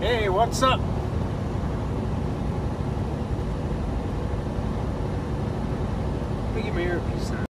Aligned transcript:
Hey, 0.00 0.30
what's 0.30 0.62
up? 0.62 0.80
Let 6.54 6.64
me 6.64 6.70
my 6.70 6.80
earpiece 6.80 7.30
on. 7.30 7.46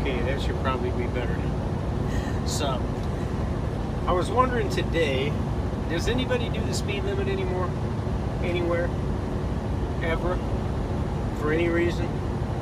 Okay, 0.00 0.22
that 0.22 0.40
should 0.40 0.56
probably 0.62 0.88
be 0.92 1.06
better. 1.08 1.36
So, 2.46 2.80
I 4.06 4.12
was 4.12 4.30
wondering 4.30 4.70
today, 4.70 5.30
does 5.90 6.08
anybody 6.08 6.48
do 6.48 6.62
the 6.62 6.72
speed 6.72 7.04
limit 7.04 7.28
anymore? 7.28 7.68
Anywhere? 8.42 8.88
Ever? 10.02 10.38
For 11.42 11.52
any 11.52 11.68
reason? 11.68 12.08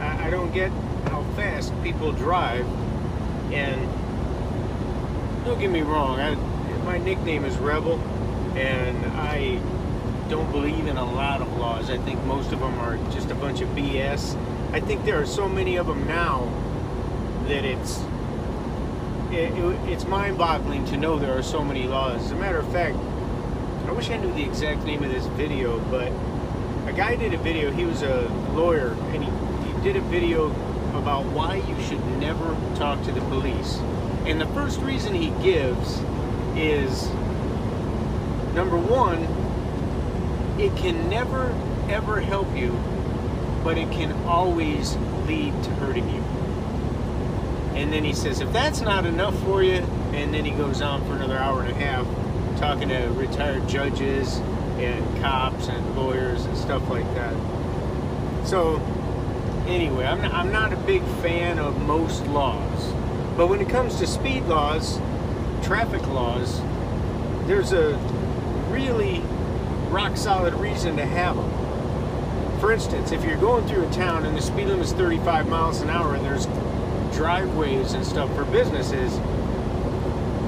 I, 0.00 0.26
I 0.26 0.30
don't 0.30 0.52
get 0.52 0.72
how 1.10 1.22
fast 1.36 1.72
people 1.84 2.10
drive, 2.10 2.66
and 3.52 3.88
don't 5.46 5.60
get 5.60 5.70
me 5.70 5.82
wrong, 5.82 6.18
I, 6.18 6.34
my 6.84 6.98
nickname 6.98 7.44
is 7.44 7.56
Rebel, 7.58 8.00
and 8.56 9.06
I 9.12 9.60
don't 10.28 10.50
believe 10.50 10.88
in 10.88 10.96
a 10.96 11.04
lot 11.04 11.40
of 11.40 11.56
laws. 11.56 11.88
I 11.88 11.98
think 11.98 12.22
most 12.24 12.52
of 12.52 12.58
them 12.58 12.76
are 12.80 12.96
just 13.12 13.30
a 13.30 13.34
bunch 13.36 13.60
of 13.60 13.68
BS. 13.68 14.36
I 14.72 14.80
think 14.80 15.04
there 15.04 15.20
are 15.20 15.26
so 15.26 15.48
many 15.48 15.76
of 15.76 15.86
them 15.86 16.04
now 16.08 16.52
that 17.46 17.64
it's 17.64 18.00
it, 19.30 19.52
it, 19.52 19.88
it's 19.88 20.04
mind-boggling 20.04 20.84
to 20.86 20.96
know 20.96 21.16
there 21.16 21.38
are 21.38 21.42
so 21.44 21.62
many 21.62 21.84
laws. 21.84 22.24
As 22.24 22.32
a 22.32 22.36
matter 22.36 22.58
of 22.58 22.70
fact, 22.72 22.96
I 23.86 23.92
wish 23.92 24.10
I 24.10 24.16
knew 24.16 24.32
the 24.32 24.42
exact 24.42 24.84
name 24.84 25.04
of 25.04 25.12
this 25.12 25.26
video, 25.26 25.78
but 25.90 26.10
a 26.88 26.92
guy 26.92 27.14
did 27.14 27.34
a 27.34 27.38
video. 27.38 27.70
He 27.70 27.84
was 27.84 28.02
a 28.02 28.28
lawyer, 28.52 28.96
and 29.12 29.22
he, 29.22 29.30
he 29.72 29.82
did 29.84 29.96
a 29.96 30.00
video 30.00 30.46
about 30.98 31.24
why 31.26 31.56
you 31.56 31.82
should 31.84 32.04
never 32.18 32.56
talk 32.74 33.00
to 33.04 33.12
the 33.12 33.20
police. 33.22 33.78
And 34.26 34.40
the 34.40 34.46
first 34.46 34.80
reason 34.80 35.14
he 35.14 35.30
gives 35.42 36.00
is 36.56 37.08
number 38.54 38.76
one, 38.76 39.22
it 40.60 40.76
can 40.76 41.08
never 41.08 41.54
ever 41.88 42.20
help 42.20 42.54
you, 42.56 42.72
but 43.62 43.78
it 43.78 43.90
can 43.92 44.12
always 44.26 44.96
lead 45.26 45.52
to 45.62 45.70
hurting 45.76 46.08
you. 46.10 46.22
And 47.76 47.92
then 47.92 48.04
he 48.04 48.14
says, 48.14 48.40
if 48.40 48.52
that's 48.52 48.80
not 48.80 49.06
enough 49.06 49.38
for 49.44 49.62
you, 49.62 49.74
and 50.12 50.32
then 50.32 50.44
he 50.44 50.50
goes 50.50 50.80
on 50.80 51.04
for 51.04 51.14
another 51.14 51.36
hour 51.36 51.62
and 51.62 51.70
a 51.70 51.74
half 51.74 52.06
talking 52.58 52.88
to 52.88 53.06
retired 53.10 53.68
judges 53.68 54.38
and 54.78 55.20
cops 55.20 55.68
and 55.68 55.96
lawyers 55.96 56.44
and 56.46 56.56
stuff 56.56 56.88
like 56.88 57.06
that. 57.14 57.34
So, 58.46 58.80
anyway, 59.66 60.06
I'm 60.06 60.22
not, 60.22 60.32
I'm 60.32 60.52
not 60.52 60.72
a 60.72 60.76
big 60.78 61.02
fan 61.20 61.58
of 61.58 61.80
most 61.82 62.26
laws. 62.26 62.92
But 63.36 63.48
when 63.48 63.60
it 63.60 63.68
comes 63.68 63.96
to 63.96 64.06
speed 64.06 64.44
laws, 64.44 64.98
traffic 65.62 66.06
laws, 66.06 66.62
there's 67.46 67.74
a 67.74 67.94
really 68.70 69.20
rock 69.90 70.16
solid 70.16 70.54
reason 70.54 70.96
to 70.96 71.04
have 71.04 71.36
them. 71.36 72.60
For 72.60 72.72
instance, 72.72 73.12
if 73.12 73.22
you're 73.24 73.36
going 73.36 73.68
through 73.68 73.86
a 73.86 73.90
town 73.92 74.24
and 74.24 74.34
the 74.34 74.40
speed 74.40 74.68
limit 74.68 74.86
is 74.86 74.92
35 74.94 75.48
miles 75.48 75.82
an 75.82 75.90
hour 75.90 76.14
and 76.14 76.24
there's 76.24 76.46
driveways 77.14 77.92
and 77.92 78.06
stuff 78.06 78.34
for 78.34 78.46
businesses, 78.46 79.20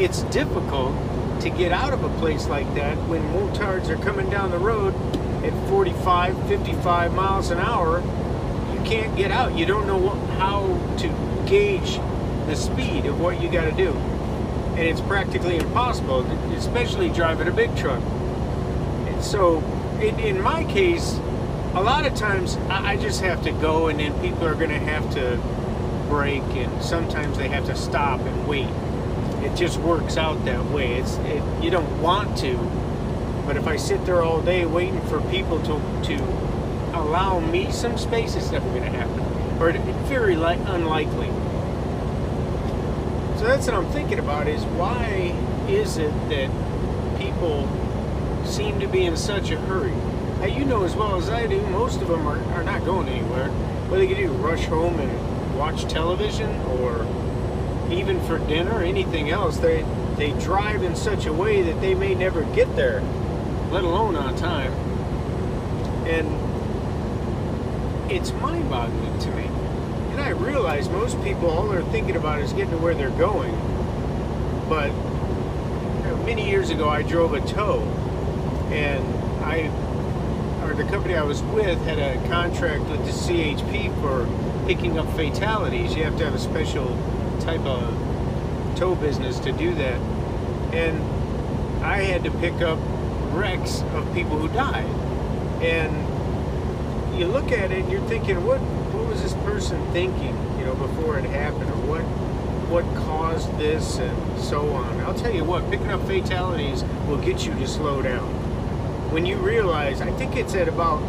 it's 0.00 0.22
difficult 0.34 0.94
to 1.42 1.50
get 1.50 1.72
out 1.72 1.92
of 1.92 2.02
a 2.02 2.18
place 2.18 2.48
like 2.48 2.72
that 2.74 2.96
when 3.08 3.22
motards 3.34 3.90
are 3.90 4.02
coming 4.02 4.30
down 4.30 4.50
the 4.50 4.58
road 4.58 4.94
at 5.44 5.52
45, 5.68 6.48
55 6.48 7.12
miles 7.12 7.50
an 7.50 7.58
hour. 7.58 8.00
You 8.72 8.80
can't 8.86 9.14
get 9.18 9.30
out. 9.30 9.54
You 9.54 9.66
don't 9.66 9.86
know 9.86 9.98
what, 9.98 10.16
how 10.38 10.66
to 10.98 11.44
gauge 11.46 12.00
the 12.50 12.56
speed 12.56 13.06
of 13.06 13.20
what 13.20 13.40
you 13.40 13.48
got 13.48 13.64
to 13.64 13.72
do. 13.72 13.90
And 13.90 14.80
it's 14.80 15.00
practically 15.00 15.56
impossible, 15.56 16.22
especially 16.52 17.08
driving 17.08 17.46
a 17.46 17.52
big 17.52 17.74
truck. 17.76 18.02
And 18.02 19.22
so, 19.22 19.60
in, 20.00 20.18
in 20.18 20.40
my 20.40 20.64
case, 20.64 21.12
a 21.74 21.80
lot 21.80 22.06
of 22.06 22.14
times 22.16 22.56
I, 22.68 22.92
I 22.92 22.96
just 22.96 23.20
have 23.20 23.42
to 23.44 23.52
go, 23.52 23.86
and 23.86 24.00
then 24.00 24.20
people 24.20 24.46
are 24.46 24.54
going 24.54 24.70
to 24.70 24.78
have 24.78 25.08
to 25.14 25.40
brake, 26.08 26.42
and 26.42 26.82
sometimes 26.82 27.38
they 27.38 27.48
have 27.48 27.66
to 27.66 27.76
stop 27.76 28.20
and 28.20 28.48
wait. 28.48 28.68
It 29.44 29.54
just 29.54 29.78
works 29.78 30.16
out 30.16 30.44
that 30.44 30.64
way. 30.72 30.94
It's 30.94 31.16
it, 31.18 31.42
you 31.62 31.70
don't 31.70 32.02
want 32.02 32.36
to, 32.38 32.56
but 33.46 33.56
if 33.56 33.68
I 33.68 33.76
sit 33.76 34.04
there 34.04 34.22
all 34.22 34.42
day 34.42 34.66
waiting 34.66 35.00
for 35.02 35.20
people 35.30 35.62
to 35.62 35.80
to 36.08 36.16
allow 36.98 37.38
me 37.38 37.70
some 37.70 37.96
space, 37.96 38.34
it's 38.34 38.50
never 38.50 38.68
going 38.70 38.82
to 38.82 38.90
happen, 38.90 39.20
or 39.62 39.72
very 40.08 40.34
li- 40.34 40.58
unlikely. 40.66 41.30
So 43.40 43.46
that's 43.46 43.66
what 43.66 43.74
I'm 43.74 43.90
thinking 43.90 44.18
about: 44.18 44.48
is 44.48 44.62
why 44.76 45.34
is 45.66 45.96
it 45.96 46.12
that 46.28 46.50
people 47.18 47.66
seem 48.44 48.78
to 48.80 48.86
be 48.86 49.06
in 49.06 49.16
such 49.16 49.50
a 49.50 49.58
hurry? 49.58 49.94
Now, 50.40 50.44
you 50.44 50.66
know 50.66 50.84
as 50.84 50.94
well 50.94 51.16
as 51.16 51.30
I 51.30 51.46
do, 51.46 51.58
most 51.68 52.02
of 52.02 52.08
them 52.08 52.28
are, 52.28 52.38
are 52.52 52.62
not 52.62 52.84
going 52.84 53.08
anywhere. 53.08 53.48
What 53.88 53.96
they 53.96 54.06
can 54.08 54.18
do, 54.18 54.30
rush 54.32 54.66
home 54.66 55.00
and 55.00 55.58
watch 55.58 55.84
television 55.84 56.54
or 56.66 57.06
even 57.90 58.20
for 58.26 58.38
dinner 58.40 58.82
anything 58.82 59.30
else, 59.30 59.56
they 59.56 59.86
they 60.18 60.32
drive 60.38 60.82
in 60.82 60.94
such 60.94 61.24
a 61.24 61.32
way 61.32 61.62
that 61.62 61.80
they 61.80 61.94
may 61.94 62.14
never 62.14 62.44
get 62.54 62.76
there, 62.76 63.00
let 63.70 63.84
alone 63.84 64.16
on 64.16 64.36
time. 64.36 64.74
And 66.06 66.28
it's 68.12 68.32
mind-boggling 68.32 69.18
to 69.18 69.30
me. 69.30 69.48
I 70.20 70.30
realize 70.30 70.88
most 70.88 71.22
people 71.22 71.48
all 71.48 71.68
they're 71.68 71.82
thinking 71.84 72.16
about 72.16 72.40
is 72.40 72.52
getting 72.52 72.70
to 72.70 72.78
where 72.78 72.94
they're 72.94 73.10
going. 73.10 73.54
But 74.68 74.88
you 74.88 76.10
know, 76.10 76.22
many 76.24 76.48
years 76.48 76.70
ago, 76.70 76.88
I 76.88 77.02
drove 77.02 77.34
a 77.34 77.40
tow, 77.40 77.80
and 78.70 79.04
I 79.44 79.70
or 80.64 80.74
the 80.74 80.84
company 80.84 81.16
I 81.16 81.22
was 81.22 81.42
with 81.42 81.82
had 81.84 81.98
a 81.98 82.28
contract 82.28 82.88
with 82.88 83.04
the 83.04 83.12
CHP 83.12 84.00
for 84.00 84.28
picking 84.66 84.98
up 84.98 85.08
fatalities. 85.16 85.96
You 85.96 86.04
have 86.04 86.16
to 86.18 86.24
have 86.24 86.34
a 86.34 86.38
special 86.38 86.86
type 87.40 87.64
of 87.64 88.76
tow 88.76 88.94
business 88.94 89.38
to 89.40 89.52
do 89.52 89.74
that. 89.74 90.00
And 90.72 91.02
I 91.82 92.02
had 92.02 92.22
to 92.24 92.30
pick 92.30 92.60
up 92.60 92.78
wrecks 93.32 93.82
of 93.94 94.12
people 94.14 94.38
who 94.38 94.48
died. 94.48 94.86
And 95.62 97.18
you 97.18 97.26
look 97.26 97.50
at 97.52 97.72
it 97.72 97.82
and 97.82 97.90
you're 97.90 98.06
thinking, 98.06 98.44
what 98.46 98.60
was 99.10 99.22
this 99.22 99.34
person 99.44 99.84
thinking, 99.92 100.36
you 100.58 100.64
know, 100.64 100.74
before 100.76 101.18
it 101.18 101.24
happened, 101.24 101.68
or 101.68 101.86
what 101.86 102.02
what 102.70 102.84
caused 103.04 103.50
this 103.58 103.98
and 103.98 104.40
so 104.40 104.68
on. 104.70 105.00
I'll 105.00 105.14
tell 105.14 105.34
you 105.34 105.42
what, 105.42 105.68
picking 105.70 105.88
up 105.88 106.06
fatalities 106.06 106.84
will 107.08 107.16
get 107.16 107.44
you 107.44 107.52
to 107.54 107.66
slow 107.66 108.00
down. 108.00 108.28
When 109.10 109.26
you 109.26 109.36
realize, 109.38 110.00
I 110.00 110.12
think 110.12 110.36
it's 110.36 110.54
at 110.54 110.68
about 110.68 111.02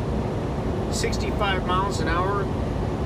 65 0.91 1.67
miles 1.67 1.99
an 1.99 2.07
hour, 2.07 2.41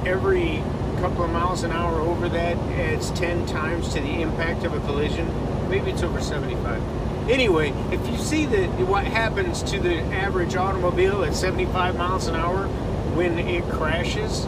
every 0.08 0.64
couple 1.02 1.26
of 1.26 1.32
miles 1.32 1.64
an 1.64 1.72
hour 1.74 2.00
over 2.00 2.30
that 2.30 2.56
adds 2.80 3.12
10 3.12 3.46
times 3.46 3.94
to 3.94 4.00
the 4.00 4.22
impact 4.22 4.64
of 4.64 4.74
a 4.74 4.80
collision. 4.88 5.28
Maybe 5.70 5.92
it's 5.92 6.02
over 6.02 6.22
75. 6.22 6.82
Anyway, 7.30 7.74
if 7.92 8.08
you 8.08 8.18
see 8.18 8.46
that 8.46 8.70
what 8.88 9.04
happens 9.04 9.64
to 9.64 9.80
the 9.80 9.98
average 10.14 10.56
automobile 10.56 11.26
at 11.26 11.36
75 11.36 11.98
miles 11.98 12.28
an 12.28 12.36
hour 12.36 12.68
when 13.16 13.38
it 13.38 13.64
crashes, 13.66 14.48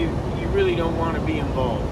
you 0.00 0.06
you 0.40 0.48
really 0.48 0.74
don't 0.74 0.96
want 0.96 1.16
to 1.16 1.22
be 1.22 1.38
involved. 1.38 1.88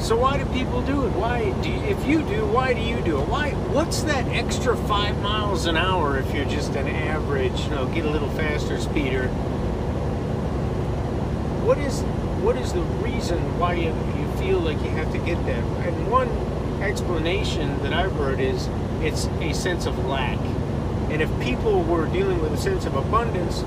So 0.00 0.16
why 0.16 0.38
do 0.38 0.46
people 0.46 0.80
do 0.82 1.04
it? 1.04 1.10
Why 1.10 1.52
do 1.62 1.68
you, 1.68 1.80
if 1.82 2.06
you 2.06 2.22
do, 2.22 2.46
why 2.46 2.72
do 2.72 2.80
you 2.80 3.00
do 3.02 3.20
it? 3.20 3.28
Why 3.28 3.50
what's 3.72 4.02
that 4.04 4.26
extra 4.28 4.76
5 4.76 5.20
miles 5.20 5.66
an 5.66 5.76
hour 5.76 6.18
if 6.18 6.34
you're 6.34 6.46
just 6.46 6.74
an 6.74 6.88
average, 6.88 7.60
you 7.64 7.70
know, 7.70 7.86
get 7.86 8.06
a 8.06 8.10
little 8.10 8.30
faster 8.30 8.78
speeder? 8.80 9.30
what 11.70 11.78
is 11.78 12.00
what 12.42 12.56
is 12.56 12.72
the 12.72 12.80
reason 12.80 13.38
why 13.60 13.74
you, 13.74 13.94
you 14.18 14.32
feel 14.38 14.58
like 14.58 14.76
you 14.82 14.90
have 14.90 15.12
to 15.12 15.18
get 15.18 15.36
that? 15.46 15.62
And 15.86 16.10
one 16.10 16.28
explanation 16.82 17.80
that 17.84 17.92
I've 17.92 18.10
heard 18.14 18.40
is 18.40 18.68
it's 19.02 19.26
a 19.40 19.52
sense 19.52 19.86
of 19.86 19.96
lack. 20.06 20.38
And 21.10 21.22
if 21.22 21.30
people 21.40 21.84
were 21.84 22.06
dealing 22.06 22.40
with 22.40 22.52
a 22.52 22.56
sense 22.56 22.86
of 22.86 22.96
abundance, 22.96 23.62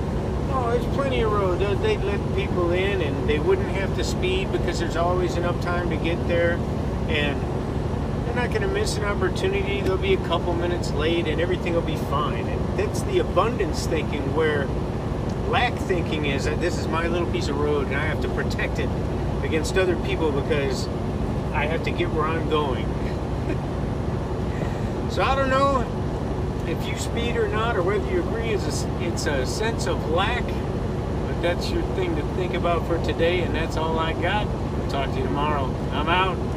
oh, 0.54 0.72
there's 0.72 0.96
plenty 0.96 1.22
of 1.22 1.32
road. 1.32 1.60
They'd 1.60 2.04
let 2.04 2.36
people 2.36 2.72
in 2.72 3.02
and 3.02 3.28
they 3.28 3.40
wouldn't 3.40 3.70
have 3.70 3.96
to 3.96 4.04
speed 4.04 4.52
because 4.52 4.80
there's 4.80 4.96
always 4.96 5.36
enough 5.36 5.60
time 5.62 5.90
to 5.90 5.98
get 5.98 6.28
there. 6.28 6.54
And 7.08 7.42
they're 8.26 8.36
not 8.36 8.50
going 8.50 8.62
to 8.62 8.68
miss 8.68 8.98
an 8.98 9.04
opportunity. 9.04 9.82
They'll 9.82 9.98
be 9.98 10.14
a 10.14 10.28
couple 10.28 10.54
minutes 10.54 10.92
late 10.92 11.28
and 11.28 11.42
everything 11.42 11.74
will 11.74 11.82
be 11.82 11.98
fine. 11.98 12.48
And 12.48 12.80
that's 12.80 13.02
the 13.04 13.20
abundance 13.20 13.88
thinking 13.88 14.36
where 14.36 14.66
lack 15.50 15.74
thinking 15.74 16.28
is 16.28 16.46
that 16.46 16.62
this 16.62 16.78
is 16.78 16.88
my 16.88 17.08
little 17.08 17.32
piece 17.32 17.48
of 17.48 17.60
road 17.60 17.88
and 17.88 17.96
I 17.96 18.06
have 18.06 18.22
to 18.22 18.30
protect 18.30 18.80
it 18.80 18.90
against 19.44 19.78
other 19.78 19.96
people 19.98 20.32
because 20.32 20.88
I 21.54 21.66
have 21.66 21.84
to 21.84 21.92
get 21.92 22.10
where 22.12 22.26
I'm 22.26 22.50
going. 22.50 22.86
so 25.12 25.22
I 25.22 25.36
don't 25.36 25.50
know 25.50 26.03
if 26.74 26.88
you 26.88 26.98
speed 26.98 27.38
or 27.38 27.48
not, 27.48 27.78
or 27.78 27.84
whether 27.84 28.10
you 28.12 28.22
agree 28.22 28.50
it's 28.50 28.84
a, 28.84 29.04
it's 29.04 29.26
a 29.28 29.46
sense 29.46 29.86
of 29.86 30.10
lack, 30.10 30.44
but 30.44 31.42
that's 31.42 31.70
your 31.70 31.84
thing 31.96 32.16
to 32.16 32.24
think 32.36 32.56
about 32.56 32.86
for 32.88 32.98
today, 33.04 33.42
and 33.42 33.56
that's 33.56 33.78
all 33.78 34.00
I 34.00 34.14
got. 34.14 34.48
Talk 34.90 35.12
to 35.12 35.18
you 35.18 35.24
tomorrow. 35.24 35.66
I'm 35.92 36.10
out. 36.10 36.53